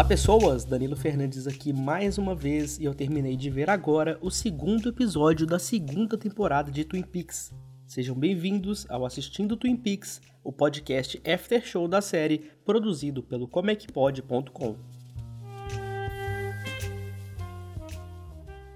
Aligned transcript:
Olá 0.00 0.08
pessoas, 0.08 0.64
Danilo 0.64 0.96
Fernandes 0.96 1.46
aqui 1.46 1.74
mais 1.74 2.16
uma 2.16 2.34
vez 2.34 2.78
e 2.78 2.86
eu 2.86 2.94
terminei 2.94 3.36
de 3.36 3.50
ver 3.50 3.68
agora 3.68 4.18
o 4.22 4.30
segundo 4.30 4.88
episódio 4.88 5.46
da 5.46 5.58
segunda 5.58 6.16
temporada 6.16 6.70
de 6.72 6.86
Twin 6.86 7.02
Peaks. 7.02 7.52
Sejam 7.86 8.16
bem-vindos 8.16 8.86
ao 8.88 9.04
Assistindo 9.04 9.58
Twin 9.58 9.76
Peaks, 9.76 10.22
o 10.42 10.50
podcast 10.50 11.20
after 11.30 11.62
show 11.62 11.86
da 11.86 12.00
série 12.00 12.50
produzido 12.64 13.22
pelo 13.22 13.46
comecpod.com. 13.46 14.76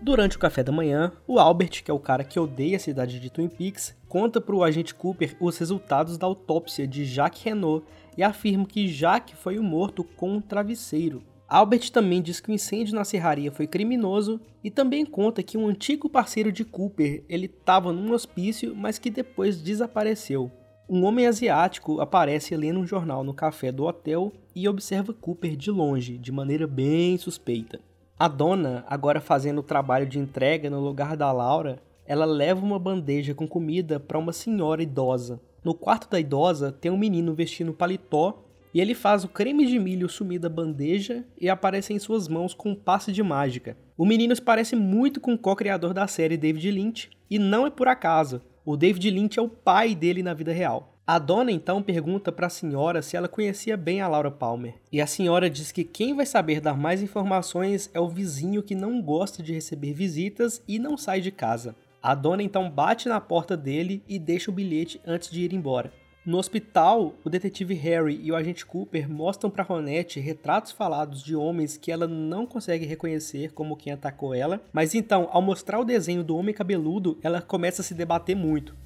Durante 0.03 0.37
o 0.37 0.41
café 0.41 0.63
da 0.63 0.71
manhã, 0.71 1.11
o 1.27 1.39
Albert, 1.39 1.83
que 1.83 1.91
é 1.91 1.95
o 1.95 1.99
cara 1.99 2.23
que 2.23 2.39
odeia 2.39 2.77
a 2.77 2.81
cidade 2.81 3.19
de 3.19 3.31
Twin 3.31 3.49
Peaks, 3.49 3.97
conta 4.15 4.41
para 4.41 4.55
o 4.55 4.63
agente 4.63 4.95
Cooper 4.95 5.37
os 5.41 5.59
resultados 5.59 6.17
da 6.17 6.25
autópsia 6.25 6.87
de 6.87 7.05
Jacques 7.05 7.43
Renault 7.43 7.85
e 8.17 8.23
afirma 8.23 8.65
que 8.65 8.87
Jacques 8.87 9.37
foi 9.37 9.59
o 9.59 9.63
morto 9.63 10.05
com 10.05 10.35
um 10.35 10.41
travesseiro. 10.41 11.21
Albert 11.49 11.91
também 11.91 12.23
diz 12.23 12.39
que 12.39 12.49
o 12.49 12.55
incêndio 12.55 12.95
na 12.95 13.05
serraria 13.05 13.51
foi 13.51 13.67
criminoso 13.67 14.41
e 14.63 14.71
também 14.71 15.05
conta 15.05 15.43
que 15.43 15.59
um 15.59 15.67
antigo 15.67 16.09
parceiro 16.09 16.53
de 16.53 16.65
Cooper 16.65 17.25
ele 17.29 17.47
estava 17.47 17.93
num 17.93 18.13
hospício, 18.13 18.73
mas 18.77 19.01
que 19.01 19.11
depois 19.11 19.61
desapareceu. 19.61 20.49
Um 20.89 21.03
homem 21.03 21.27
asiático 21.27 22.01
aparece 22.01 22.57
lendo 22.57 22.79
um 22.79 22.87
jornal 22.87 23.25
no 23.25 23.35
café 23.35 23.73
do 23.73 23.83
hotel 23.83 24.33
e 24.55 24.69
observa 24.69 25.13
Cooper 25.13 25.57
de 25.57 25.73
longe, 25.73 26.19
de 26.19 26.31
maneira 26.31 26.69
bem 26.69 27.19
suspeita. 27.19 27.81
A 28.17 28.29
dona, 28.29 28.85
agora 28.87 29.21
fazendo 29.21 29.59
o 29.59 29.65
trabalho 29.65 30.07
de 30.07 30.21
entrega 30.21 30.71
no 30.71 30.79
lugar 30.79 31.17
da 31.17 31.33
Laura, 31.33 31.83
ela 32.07 32.25
leva 32.25 32.65
uma 32.65 32.79
bandeja 32.79 33.35
com 33.35 33.47
comida 33.47 33.99
para 33.99 34.19
uma 34.19 34.33
senhora 34.33 34.83
idosa. 34.83 35.41
No 35.63 35.75
quarto 35.75 36.11
da 36.11 36.21
idosa 36.21 36.71
tem 36.71 36.91
um 36.91 36.99
menino 36.99 37.35
vestindo 37.35 37.73
paletó 37.73 38.45
e 38.75 38.81
ele 38.81 38.95
faz 38.95 39.25
o 39.25 39.29
creme 39.29 39.67
de 39.67 39.79
milho 39.79 40.09
sumir 40.09 40.41
da 40.41 40.49
bandeja 40.49 41.25
e 41.41 41.49
aparece 41.49 41.93
em 41.93 41.99
suas 41.99 42.29
mãos 42.29 42.53
com 42.53 42.71
um 42.71 42.75
passe 42.75 43.13
de 43.13 43.23
mágica. 43.23 43.77
O 43.97 44.05
menino 44.05 44.35
se 44.35 44.43
parece 44.43 44.75
muito 44.75 45.21
com 45.21 45.35
o 45.35 45.39
co-criador 45.39 45.95
da 45.95 46.07
série 46.07 46.37
David 46.37 46.71
Lynch 46.71 47.11
e 47.31 47.39
não 47.39 47.67
é 47.67 47.71
por 47.71 47.89
acaso. 47.89 48.43
O 48.65 48.77
David 48.77 49.11
Lynch 49.11 49.39
é 49.39 49.43
o 49.43 49.49
pai 49.49 49.95
dele 49.95 50.23
na 50.23 50.35
vida 50.35 50.53
real. 50.53 50.95
A 51.07 51.19
dona 51.19 51.53
então 51.53 51.83
pergunta 51.83 52.33
para 52.33 52.47
a 52.47 52.51
senhora 52.51 53.03
se 53.03 53.15
ela 53.15 53.29
conhecia 53.29 53.77
bem 53.77 54.01
a 54.01 54.09
Laura 54.09 54.31
Palmer. 54.31 54.75
E 54.91 55.03
a 55.03 55.07
senhora 55.07 55.51
diz 55.51 55.71
que 55.71 55.85
quem 55.85 56.15
vai 56.15 56.25
saber 56.25 56.63
dar 56.63 56.79
mais 56.79 57.03
informações 57.03 57.91
é 57.93 58.01
o 58.01 58.09
vizinho 58.09 58.63
que 58.63 58.75
não 58.75 59.03
gosta 59.03 59.43
de 59.43 59.53
receber 59.53 59.93
visitas 59.93 60.63
e 60.67 60.79
não 60.79 60.97
sai 60.97 61.21
de 61.21 61.31
casa. 61.31 61.77
A 62.05 62.15
dona 62.15 62.43
então 62.43 62.69
bate 62.69 63.09
na 63.09 63.19
porta 63.19 63.57
dele 63.57 64.03
e 64.07 64.19
deixa 64.19 64.51
o 64.51 64.55
bilhete 64.55 65.01
antes 65.07 65.31
de 65.31 65.41
ir 65.41 65.55
embora. 65.55 65.91
No 66.23 66.37
hospital, 66.37 67.15
o 67.25 67.31
detetive 67.31 67.73
Harry 67.73 68.21
e 68.23 68.31
o 68.31 68.37
agente 68.37 68.67
Cooper 68.67 69.09
mostram 69.09 69.51
para 69.51 69.65
Ronette 69.65 70.21
retratos 70.21 70.71
falados 70.71 71.23
de 71.23 71.35
homens 71.35 71.79
que 71.79 71.91
ela 71.91 72.07
não 72.07 72.45
consegue 72.45 72.85
reconhecer 72.85 73.53
como 73.53 73.75
quem 73.75 73.91
atacou 73.91 74.35
ela, 74.35 74.61
mas 74.71 74.95
então, 74.95 75.31
ao 75.33 75.41
mostrar 75.41 75.81
o 75.81 75.85
desenho 75.85 76.23
do 76.23 76.37
homem 76.37 76.55
cabeludo, 76.55 77.19
ela 77.23 77.41
começa 77.41 77.81
a 77.81 77.85
se 77.85 77.95
debater 77.95 78.37
muito. 78.37 78.77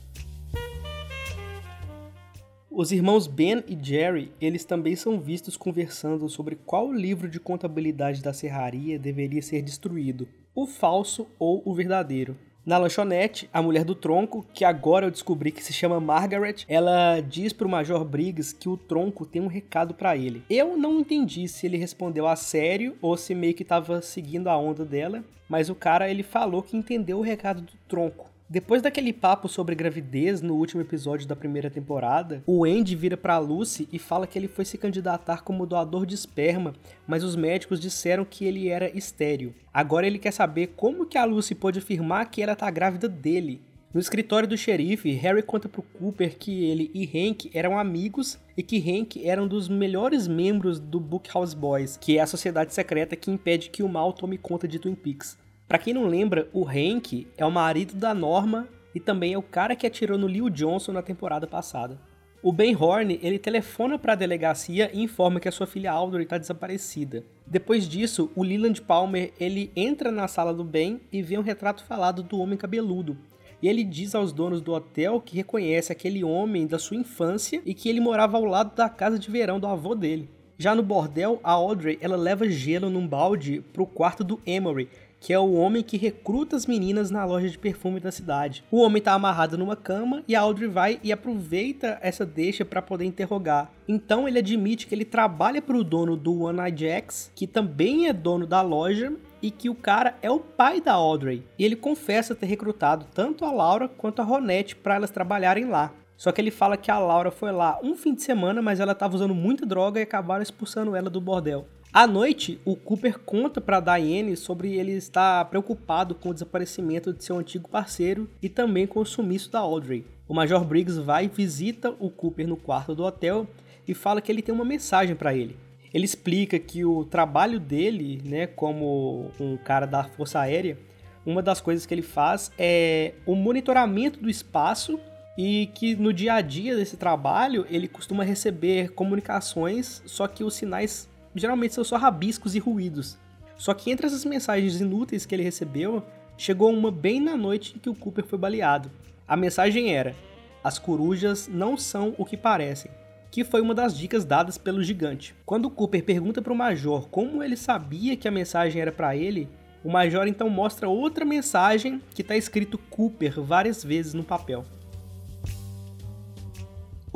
Os 2.70 2.92
irmãos 2.92 3.26
Ben 3.26 3.64
e 3.66 3.76
Jerry, 3.82 4.30
eles 4.40 4.64
também 4.64 4.94
são 4.94 5.18
vistos 5.18 5.56
conversando 5.56 6.28
sobre 6.28 6.54
qual 6.54 6.92
livro 6.92 7.28
de 7.28 7.40
contabilidade 7.40 8.22
da 8.22 8.32
serraria 8.32 8.96
deveria 8.96 9.42
ser 9.42 9.60
destruído, 9.60 10.28
o 10.54 10.68
falso 10.68 11.26
ou 11.36 11.60
o 11.64 11.74
verdadeiro. 11.74 12.36
Na 12.68 12.76
lanchonete, 12.76 13.48
a 13.50 13.62
mulher 13.62 13.82
do 13.82 13.94
tronco, 13.94 14.44
que 14.52 14.62
agora 14.62 15.06
eu 15.06 15.10
descobri 15.10 15.50
que 15.50 15.64
se 15.64 15.72
chama 15.72 15.98
Margaret, 15.98 16.66
ela 16.68 17.18
diz 17.18 17.50
pro 17.50 17.66
Major 17.66 18.04
Briggs 18.04 18.54
que 18.54 18.68
o 18.68 18.76
tronco 18.76 19.24
tem 19.24 19.40
um 19.40 19.46
recado 19.46 19.94
para 19.94 20.14
ele. 20.14 20.42
Eu 20.50 20.76
não 20.76 21.00
entendi 21.00 21.48
se 21.48 21.64
ele 21.64 21.78
respondeu 21.78 22.28
a 22.28 22.36
sério 22.36 22.94
ou 23.00 23.16
se 23.16 23.34
meio 23.34 23.54
que 23.54 23.64
tava 23.64 24.02
seguindo 24.02 24.48
a 24.48 24.58
onda 24.58 24.84
dela, 24.84 25.24
mas 25.48 25.70
o 25.70 25.74
cara 25.74 26.10
ele 26.10 26.22
falou 26.22 26.62
que 26.62 26.76
entendeu 26.76 27.16
o 27.20 27.22
recado 27.22 27.62
do 27.62 27.72
tronco. 27.88 28.28
Depois 28.50 28.80
daquele 28.80 29.12
papo 29.12 29.46
sobre 29.46 29.74
gravidez 29.74 30.40
no 30.40 30.54
último 30.54 30.80
episódio 30.80 31.28
da 31.28 31.36
primeira 31.36 31.68
temporada, 31.68 32.42
o 32.46 32.64
Andy 32.64 32.96
vira 32.96 33.14
para 33.14 33.36
Lucy 33.36 33.86
e 33.92 33.98
fala 33.98 34.26
que 34.26 34.38
ele 34.38 34.48
foi 34.48 34.64
se 34.64 34.78
candidatar 34.78 35.42
como 35.42 35.66
doador 35.66 36.06
de 36.06 36.14
esperma, 36.14 36.72
mas 37.06 37.22
os 37.22 37.36
médicos 37.36 37.78
disseram 37.78 38.24
que 38.24 38.46
ele 38.46 38.70
era 38.70 38.88
estéril. 38.96 39.52
Agora 39.70 40.06
ele 40.06 40.18
quer 40.18 40.30
saber 40.30 40.68
como 40.68 41.04
que 41.04 41.18
a 41.18 41.26
Lucy 41.26 41.54
pode 41.54 41.78
afirmar 41.78 42.30
que 42.30 42.40
ela 42.40 42.56
tá 42.56 42.70
grávida 42.70 43.06
dele. 43.06 43.60
No 43.92 44.00
escritório 44.00 44.48
do 44.48 44.56
xerife, 44.56 45.12
Harry 45.12 45.42
conta 45.42 45.68
pro 45.68 45.82
Cooper 45.82 46.38
que 46.38 46.64
ele 46.64 46.90
e 46.94 47.04
Hank 47.04 47.50
eram 47.52 47.78
amigos 47.78 48.38
e 48.56 48.62
que 48.62 48.78
Hank 48.78 49.26
era 49.26 49.42
um 49.42 49.48
dos 49.48 49.68
melhores 49.68 50.26
membros 50.26 50.80
do 50.80 50.98
Bookhouse 50.98 51.54
Boys, 51.54 51.98
que 51.98 52.16
é 52.16 52.22
a 52.22 52.26
sociedade 52.26 52.72
secreta 52.72 53.14
que 53.14 53.30
impede 53.30 53.68
que 53.68 53.82
o 53.82 53.88
mal 53.90 54.14
tome 54.14 54.38
conta 54.38 54.66
de 54.66 54.78
Twin 54.78 54.94
Peaks. 54.94 55.36
Para 55.68 55.78
quem 55.78 55.92
não 55.92 56.06
lembra, 56.06 56.48
o 56.50 56.66
Hank 56.66 57.28
é 57.36 57.44
o 57.44 57.50
marido 57.50 57.94
da 57.94 58.14
Norma 58.14 58.66
e 58.94 58.98
também 58.98 59.34
é 59.34 59.38
o 59.38 59.42
cara 59.42 59.76
que 59.76 59.86
atirou 59.86 60.16
no 60.16 60.26
Leo 60.26 60.48
Johnson 60.48 60.92
na 60.92 61.02
temporada 61.02 61.46
passada. 61.46 62.00
O 62.42 62.50
Ben 62.50 62.74
Horn, 62.74 63.18
ele 63.22 63.38
telefona 63.38 63.98
para 63.98 64.14
a 64.14 64.16
delegacia 64.16 64.90
e 64.94 65.02
informa 65.02 65.38
que 65.38 65.48
a 65.48 65.52
sua 65.52 65.66
filha 65.66 65.92
Audrey 65.92 66.22
está 66.22 66.38
desaparecida. 66.38 67.22
Depois 67.46 67.86
disso, 67.86 68.30
o 68.34 68.42
Leland 68.42 68.80
Palmer, 68.80 69.30
ele 69.38 69.70
entra 69.76 70.10
na 70.10 70.26
sala 70.26 70.54
do 70.54 70.64
Ben 70.64 71.02
e 71.12 71.20
vê 71.20 71.36
um 71.36 71.42
retrato 71.42 71.84
falado 71.84 72.22
do 72.22 72.38
homem 72.38 72.56
cabeludo. 72.56 73.18
E 73.60 73.68
ele 73.68 73.84
diz 73.84 74.14
aos 74.14 74.32
donos 74.32 74.62
do 74.62 74.72
hotel 74.72 75.20
que 75.20 75.36
reconhece 75.36 75.92
aquele 75.92 76.24
homem 76.24 76.66
da 76.66 76.78
sua 76.78 76.96
infância 76.96 77.60
e 77.66 77.74
que 77.74 77.90
ele 77.90 78.00
morava 78.00 78.38
ao 78.38 78.44
lado 78.44 78.74
da 78.74 78.88
casa 78.88 79.18
de 79.18 79.30
verão 79.30 79.60
do 79.60 79.66
avô 79.66 79.94
dele. 79.94 80.30
Já 80.56 80.74
no 80.74 80.82
bordel, 80.82 81.38
a 81.44 81.52
Audrey, 81.52 81.98
ela 82.00 82.16
leva 82.16 82.48
gelo 82.48 82.90
num 82.90 83.06
balde 83.06 83.64
pro 83.72 83.86
quarto 83.86 84.24
do 84.24 84.40
Emory, 84.44 84.88
que 85.20 85.32
é 85.32 85.38
o 85.38 85.52
homem 85.54 85.82
que 85.82 85.96
recruta 85.96 86.56
as 86.56 86.66
meninas 86.66 87.10
na 87.10 87.24
loja 87.24 87.48
de 87.48 87.58
perfume 87.58 88.00
da 88.00 88.10
cidade. 88.10 88.64
O 88.70 88.80
homem 88.80 88.98
está 88.98 89.12
amarrado 89.12 89.58
numa 89.58 89.76
cama 89.76 90.22
e 90.26 90.34
a 90.34 90.40
Audrey 90.40 90.68
vai 90.68 91.00
e 91.02 91.12
aproveita 91.12 91.98
essa 92.02 92.24
deixa 92.24 92.64
para 92.64 92.82
poder 92.82 93.04
interrogar. 93.04 93.70
Então 93.86 94.28
ele 94.28 94.38
admite 94.38 94.86
que 94.86 94.94
ele 94.94 95.04
trabalha 95.04 95.60
para 95.60 95.76
o 95.76 95.84
dono 95.84 96.16
do 96.16 96.42
One 96.42 96.60
Eye 96.60 96.76
Jacks, 96.76 97.30
que 97.34 97.46
também 97.46 98.06
é 98.06 98.12
dono 98.12 98.46
da 98.46 98.62
loja 98.62 99.12
e 99.40 99.50
que 99.50 99.68
o 99.68 99.74
cara 99.74 100.16
é 100.20 100.30
o 100.30 100.40
pai 100.40 100.80
da 100.80 100.94
Audrey. 100.94 101.42
E 101.58 101.64
ele 101.64 101.76
confessa 101.76 102.34
ter 102.34 102.46
recrutado 102.46 103.06
tanto 103.14 103.44
a 103.44 103.52
Laura 103.52 103.88
quanto 103.88 104.20
a 104.20 104.24
Ronette 104.24 104.76
para 104.76 104.96
elas 104.96 105.10
trabalharem 105.10 105.66
lá. 105.66 105.92
Só 106.16 106.32
que 106.32 106.40
ele 106.40 106.50
fala 106.50 106.76
que 106.76 106.90
a 106.90 106.98
Laura 106.98 107.30
foi 107.30 107.52
lá 107.52 107.78
um 107.80 107.94
fim 107.94 108.12
de 108.12 108.22
semana, 108.22 108.60
mas 108.60 108.80
ela 108.80 108.90
estava 108.90 109.14
usando 109.14 109.34
muita 109.34 109.64
droga 109.64 110.00
e 110.00 110.02
acabaram 110.02 110.42
expulsando 110.42 110.96
ela 110.96 111.08
do 111.08 111.20
bordel. 111.20 111.64
À 111.92 112.06
noite, 112.06 112.60
o 112.66 112.76
Cooper 112.76 113.18
conta 113.18 113.62
para 113.62 113.80
Diane 113.80 114.36
sobre 114.36 114.74
ele 114.74 114.92
estar 114.92 115.46
preocupado 115.46 116.14
com 116.14 116.28
o 116.28 116.34
desaparecimento 116.34 117.14
de 117.14 117.24
seu 117.24 117.38
antigo 117.38 117.66
parceiro 117.66 118.28
e 118.42 118.48
também 118.48 118.86
com 118.86 119.00
o 119.00 119.06
sumiço 119.06 119.50
da 119.50 119.60
Audrey. 119.60 120.04
O 120.28 120.34
Major 120.34 120.62
Briggs 120.64 121.00
vai 121.00 121.24
e 121.24 121.28
visita 121.28 121.94
o 121.98 122.10
Cooper 122.10 122.46
no 122.46 122.58
quarto 122.58 122.94
do 122.94 123.04
hotel 123.04 123.46
e 123.86 123.94
fala 123.94 124.20
que 124.20 124.30
ele 124.30 124.42
tem 124.42 124.54
uma 124.54 124.66
mensagem 124.66 125.16
para 125.16 125.34
ele. 125.34 125.56
Ele 125.92 126.04
explica 126.04 126.58
que 126.58 126.84
o 126.84 127.06
trabalho 127.06 127.58
dele, 127.58 128.20
né, 128.22 128.46
como 128.46 129.30
um 129.40 129.56
cara 129.56 129.86
da 129.86 130.04
Força 130.04 130.40
Aérea, 130.40 130.78
uma 131.24 131.42
das 131.42 131.58
coisas 131.58 131.86
que 131.86 131.94
ele 131.94 132.02
faz 132.02 132.52
é 132.58 133.14
o 133.24 133.34
monitoramento 133.34 134.20
do 134.20 134.28
espaço 134.28 135.00
e 135.38 135.70
que 135.74 135.96
no 135.96 136.12
dia 136.12 136.34
a 136.34 136.42
dia 136.42 136.76
desse 136.76 136.98
trabalho 136.98 137.66
ele 137.70 137.88
costuma 137.88 138.24
receber 138.24 138.90
comunicações, 138.92 140.02
só 140.04 140.28
que 140.28 140.44
os 140.44 140.54
sinais 140.54 141.08
geralmente 141.38 141.74
são 141.74 141.84
só 141.84 141.96
rabiscos 141.96 142.54
e 142.54 142.58
ruídos. 142.58 143.18
Só 143.56 143.74
que 143.74 143.90
entre 143.90 144.06
essas 144.06 144.24
mensagens 144.24 144.80
inúteis 144.80 145.26
que 145.26 145.34
ele 145.34 145.42
recebeu, 145.42 146.02
chegou 146.36 146.72
uma 146.72 146.90
bem 146.90 147.20
na 147.20 147.36
noite 147.36 147.74
em 147.74 147.78
que 147.78 147.90
o 147.90 147.94
Cooper 147.94 148.24
foi 148.24 148.38
baleado. 148.38 148.90
A 149.26 149.36
mensagem 149.36 149.94
era: 149.94 150.14
As 150.62 150.78
corujas 150.78 151.48
não 151.48 151.76
são 151.76 152.14
o 152.16 152.24
que 152.24 152.36
parecem, 152.36 152.90
que 153.30 153.44
foi 153.44 153.60
uma 153.60 153.74
das 153.74 153.98
dicas 153.98 154.24
dadas 154.24 154.56
pelo 154.56 154.82
gigante. 154.82 155.34
Quando 155.44 155.70
Cooper 155.70 156.04
pergunta 156.04 156.40
para 156.40 156.52
o 156.52 156.56
Major 156.56 157.08
como 157.08 157.42
ele 157.42 157.56
sabia 157.56 158.16
que 158.16 158.28
a 158.28 158.30
mensagem 158.30 158.80
era 158.80 158.92
para 158.92 159.16
ele, 159.16 159.48
o 159.84 159.90
Major 159.90 160.26
então 160.26 160.48
mostra 160.48 160.88
outra 160.88 161.24
mensagem 161.24 162.00
que 162.14 162.22
está 162.22 162.36
escrito 162.36 162.78
Cooper 162.78 163.40
várias 163.40 163.82
vezes 163.84 164.14
no 164.14 164.24
papel. 164.24 164.64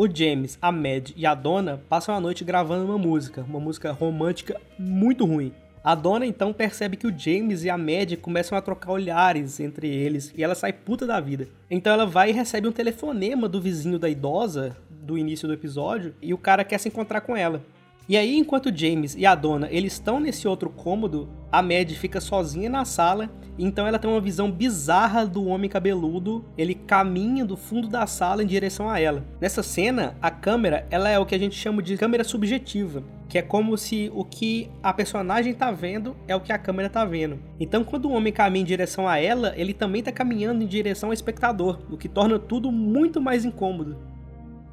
O 0.03 0.13
James, 0.13 0.59
a 0.61 0.73
Mad 0.73 1.11
e 1.15 1.25
a 1.25 1.33
Dona 1.33 1.81
passam 1.89 2.13
a 2.13 2.21
noite 2.21 2.43
gravando 2.43 2.85
uma 2.85 2.99
música, 2.99 3.47
uma 3.49 3.61
música 3.61 3.93
romântica 3.93 4.61
muito 4.77 5.25
ruim. 5.25 5.53
A 5.85 5.95
dona 5.95 6.27
então 6.27 6.53
percebe 6.53 6.97
que 6.97 7.07
o 7.07 7.17
James 7.17 7.63
e 7.63 7.71
a 7.71 7.79
Mad 7.79 8.17
começam 8.21 8.59
a 8.59 8.61
trocar 8.61 8.91
olhares 8.91 9.61
entre 9.61 9.87
eles 9.87 10.35
e 10.37 10.43
ela 10.43 10.57
sai 10.57 10.73
puta 10.73 11.07
da 11.07 11.21
vida. 11.21 11.47
Então 11.71 11.93
ela 11.93 12.05
vai 12.05 12.31
e 12.31 12.33
recebe 12.33 12.67
um 12.67 12.73
telefonema 12.73 13.49
do 13.49 13.61
vizinho 13.61 13.97
da 13.97 14.09
idosa 14.09 14.77
do 14.91 15.17
início 15.17 15.47
do 15.47 15.55
episódio 15.55 16.13
e 16.21 16.35
o 16.35 16.39
cara 16.39 16.65
quer 16.65 16.79
se 16.79 16.89
encontrar 16.89 17.21
com 17.21 17.37
ela. 17.37 17.63
E 18.09 18.17
aí, 18.17 18.37
enquanto 18.37 18.77
James 18.77 19.15
e 19.17 19.25
a 19.25 19.35
dona 19.35 19.69
eles 19.71 19.93
estão 19.93 20.19
nesse 20.19 20.49
outro 20.49 20.69
cômodo, 20.69 21.29
a 21.53 21.63
Mad 21.63 21.91
fica 21.93 22.21
sozinha 22.21 22.69
na 22.69 22.85
sala, 22.85 23.31
então 23.59 23.87
ela 23.87 23.99
tem 23.99 24.11
uma 24.11 24.21
visão 24.21 24.51
bizarra 24.51 25.25
do 25.25 25.47
homem 25.47 25.71
cabeludo, 25.71 26.45
ele 26.57 26.75
caminha 26.75 27.45
do 27.45 27.57
fundo 27.57 27.87
da 27.87 28.07
sala 28.07 28.43
em 28.43 28.47
direção 28.47 28.91
a 28.91 28.99
ela. 28.99 29.25
Nessa 29.41 29.63
cena, 29.63 30.17
a 30.21 30.31
câmera, 30.31 30.87
ela 30.91 31.09
é 31.09 31.19
o 31.19 31.27
que 31.27 31.35
a 31.35 31.39
gente 31.39 31.55
chama 31.55 31.83
de 31.83 31.97
câmera 31.97 32.25
subjetiva, 32.25 33.05
que 33.29 33.39
é 33.39 33.43
como 33.43 33.79
se 33.79 34.11
o 34.15 34.25
que 34.25 34.69
a 34.83 34.93
personagem 34.93 35.55
tá 35.55 35.71
vendo 35.71 36.17
é 36.27 36.35
o 36.35 36.41
que 36.41 36.53
a 36.53 36.59
câmera 36.59 36.91
tá 36.91 37.05
vendo. 37.05 37.39
Então, 37.61 37.85
quando 37.85 38.07
o 38.07 38.13
homem 38.13 38.33
caminha 38.33 38.63
em 38.63 38.67
direção 38.67 39.07
a 39.07 39.19
ela, 39.19 39.53
ele 39.57 39.73
também 39.73 40.03
tá 40.03 40.11
caminhando 40.11 40.63
em 40.65 40.67
direção 40.67 41.11
ao 41.11 41.15
espectador, 41.15 41.79
o 41.91 41.97
que 41.97 42.09
torna 42.09 42.39
tudo 42.39 42.73
muito 42.73 43.21
mais 43.21 43.45
incômodo. 43.45 43.97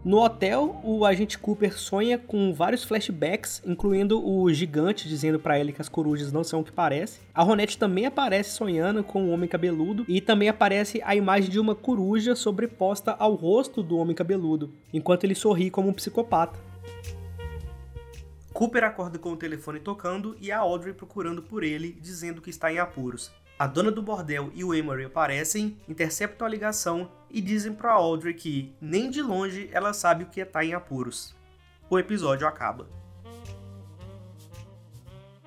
No 0.03 0.23
hotel, 0.23 0.79
o 0.81 1.05
agente 1.05 1.37
Cooper 1.37 1.77
sonha 1.77 2.17
com 2.17 2.53
vários 2.53 2.85
flashbacks, 2.85 3.61
incluindo 3.65 4.25
o 4.25 4.51
gigante 4.53 5.09
dizendo 5.09 5.37
para 5.37 5.59
ele 5.59 5.73
que 5.73 5.81
as 5.81 5.89
corujas 5.89 6.31
não 6.31 6.41
são 6.41 6.61
o 6.61 6.63
que 6.63 6.71
parece. 6.71 7.19
A 7.33 7.43
Ronette 7.43 7.77
também 7.77 8.05
aparece 8.05 8.51
sonhando 8.51 9.03
com 9.03 9.25
o 9.25 9.31
homem 9.31 9.49
cabeludo 9.49 10.05
e 10.07 10.21
também 10.21 10.47
aparece 10.47 11.01
a 11.03 11.17
imagem 11.17 11.49
de 11.49 11.59
uma 11.59 11.75
coruja 11.75 12.33
sobreposta 12.33 13.11
ao 13.19 13.35
rosto 13.35 13.83
do 13.83 13.97
homem 13.97 14.15
cabeludo, 14.15 14.73
enquanto 14.93 15.25
ele 15.25 15.35
sorri 15.35 15.69
como 15.69 15.89
um 15.89 15.93
psicopata. 15.93 16.57
Cooper 18.53 18.85
acorda 18.85 19.19
com 19.19 19.33
o 19.33 19.37
telefone 19.37 19.81
tocando 19.81 20.35
e 20.39 20.49
a 20.49 20.59
Audrey 20.59 20.93
procurando 20.93 21.41
por 21.41 21.61
ele, 21.61 21.91
dizendo 22.01 22.41
que 22.41 22.49
está 22.49 22.71
em 22.71 22.79
apuros. 22.79 23.31
A 23.59 23.67
dona 23.67 23.91
do 23.91 24.01
bordel 24.01 24.49
e 24.55 24.63
o 24.63 24.73
Emery 24.73 25.03
aparecem, 25.03 25.75
interceptam 25.85 26.47
a 26.47 26.49
ligação 26.49 27.11
e 27.29 27.41
dizem 27.41 27.73
para 27.73 27.91
Audrey 27.91 28.33
que, 28.33 28.73
nem 28.79 29.09
de 29.09 29.21
longe, 29.21 29.69
ela 29.73 29.91
sabe 29.91 30.23
o 30.23 30.27
que 30.27 30.39
é 30.39 30.45
estar 30.45 30.59
tá 30.59 30.65
em 30.65 30.73
apuros. 30.73 31.35
O 31.89 31.99
episódio 31.99 32.47
acaba. 32.47 32.87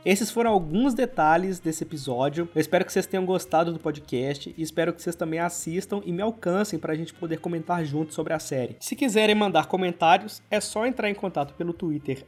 Esses 0.05 0.31
foram 0.31 0.51
alguns 0.51 0.93
detalhes 0.93 1.59
desse 1.59 1.85
episódio. 1.85 2.47
Eu 2.55 2.61
espero 2.61 2.85
que 2.85 2.93
vocês 2.93 3.07
tenham 3.07 3.25
gostado 3.25 3.73
do 3.73 3.79
podcast 3.79 4.55
e 4.59 4.61
espero 4.61 4.93
que 4.93 5.01
vocês 5.01 5.17
também 5.17 5.41
assistam 5.41 6.03
e 6.05 6.13
me 6.13 6.21
alcancem 6.21 6.79
para 6.79 6.93
a 6.93 6.97
gente 6.97 7.15
poder 7.15 7.39
comentar 7.39 7.83
juntos 7.83 8.15
sobre 8.15 8.35
a 8.35 8.39
série. 8.39 8.77
Se 8.79 8.95
quiserem 8.95 9.35
mandar 9.35 9.69
comentários, 9.69 10.43
é 10.51 10.61
só 10.61 10.85
entrar 10.85 11.09
em 11.09 11.15
contato 11.15 11.55
pelo 11.55 11.73
Twitter 11.73 12.27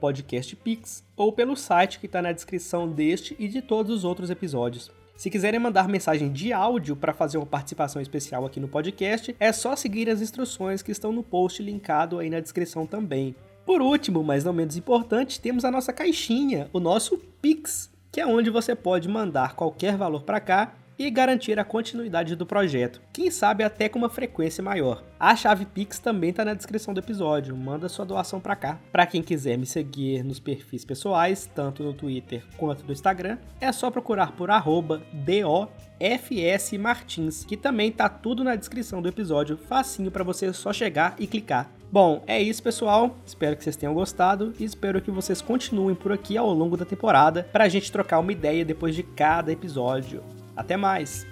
@podcastpix 0.00 1.04
ou 1.14 1.34
pelo 1.34 1.54
site 1.54 2.00
que 2.00 2.06
está 2.06 2.22
na 2.22 2.32
descrição 2.32 2.88
deste 2.88 3.36
e 3.38 3.46
de 3.46 3.60
todos 3.60 3.94
os 3.94 4.04
outros 4.04 4.30
episódios. 4.30 4.96
Se 5.18 5.28
quiserem 5.30 5.58
mandar 5.58 5.88
mensagem 5.88 6.32
de 6.32 6.52
áudio 6.52 6.94
para 6.94 7.12
fazer 7.12 7.38
uma 7.38 7.46
participação 7.46 8.00
especial 8.00 8.46
aqui 8.46 8.60
no 8.60 8.68
podcast, 8.68 9.34
é 9.40 9.52
só 9.52 9.74
seguir 9.74 10.08
as 10.08 10.22
instruções 10.22 10.80
que 10.80 10.92
estão 10.92 11.10
no 11.10 11.24
post 11.24 11.60
linkado 11.60 12.20
aí 12.20 12.30
na 12.30 12.38
descrição 12.38 12.86
também. 12.86 13.34
Por 13.66 13.82
último, 13.82 14.22
mas 14.22 14.44
não 14.44 14.52
menos 14.52 14.76
importante, 14.76 15.40
temos 15.40 15.64
a 15.64 15.72
nossa 15.72 15.92
caixinha, 15.92 16.70
o 16.72 16.78
nosso 16.78 17.18
Pix, 17.42 17.90
que 18.12 18.20
é 18.20 18.26
onde 18.28 18.48
você 18.48 18.76
pode 18.76 19.08
mandar 19.08 19.56
qualquer 19.56 19.96
valor 19.96 20.22
para 20.22 20.38
cá 20.38 20.74
e 20.98 21.10
garantir 21.10 21.58
a 21.58 21.64
continuidade 21.64 22.34
do 22.34 22.44
projeto, 22.44 23.00
quem 23.12 23.30
sabe 23.30 23.62
até 23.62 23.88
com 23.88 23.98
uma 23.98 24.08
frequência 24.08 24.64
maior. 24.64 25.04
A 25.20 25.36
chave 25.36 25.64
Pix 25.64 25.98
também 25.98 26.30
está 26.30 26.44
na 26.44 26.54
descrição 26.54 26.92
do 26.92 27.00
episódio, 27.00 27.56
manda 27.56 27.88
sua 27.88 28.04
doação 28.04 28.40
para 28.40 28.56
cá. 28.56 28.80
Para 28.90 29.06
quem 29.06 29.22
quiser 29.22 29.56
me 29.56 29.66
seguir 29.66 30.24
nos 30.24 30.40
perfis 30.40 30.84
pessoais, 30.84 31.48
tanto 31.54 31.82
no 31.82 31.92
Twitter 31.92 32.44
quanto 32.56 32.84
no 32.84 32.92
Instagram, 32.92 33.38
é 33.60 33.70
só 33.70 33.90
procurar 33.90 34.32
por 34.32 34.48
@dofsmartins, 36.00 37.44
que 37.44 37.56
também 37.56 37.92
tá 37.92 38.08
tudo 38.08 38.42
na 38.42 38.56
descrição 38.56 39.00
do 39.00 39.08
episódio, 39.08 39.56
facinho 39.56 40.10
para 40.10 40.24
você 40.24 40.52
só 40.52 40.72
chegar 40.72 41.14
e 41.18 41.26
clicar. 41.26 41.70
Bom, 41.90 42.22
é 42.26 42.40
isso, 42.40 42.62
pessoal. 42.62 43.16
Espero 43.24 43.56
que 43.56 43.64
vocês 43.64 43.76
tenham 43.76 43.94
gostado 43.94 44.52
e 44.58 44.64
espero 44.64 45.00
que 45.00 45.10
vocês 45.10 45.40
continuem 45.40 45.94
por 45.94 46.12
aqui 46.12 46.36
ao 46.36 46.52
longo 46.52 46.76
da 46.76 46.84
temporada 46.84 47.48
para 47.50 47.64
a 47.64 47.68
gente 47.68 47.90
trocar 47.90 48.18
uma 48.18 48.32
ideia 48.32 48.62
depois 48.64 48.94
de 48.94 49.02
cada 49.02 49.50
episódio. 49.50 50.22
Até 50.58 50.76
mais! 50.76 51.24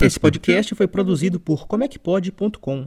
Esse 0.00 0.20
podcast 0.20 0.76
foi 0.76 0.86
produzido 0.86 1.40
por 1.40 1.66
comecpod.com. 1.66 2.86